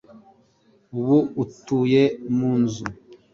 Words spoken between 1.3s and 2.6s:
atuye mu